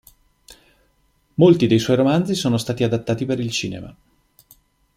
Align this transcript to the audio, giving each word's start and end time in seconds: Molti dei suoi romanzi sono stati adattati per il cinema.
Molti 1.35 1.67
dei 1.67 1.77
suoi 1.77 1.95
romanzi 1.95 2.33
sono 2.33 2.57
stati 2.57 2.83
adattati 2.83 3.23
per 3.23 3.39
il 3.39 3.51
cinema. 3.51 3.95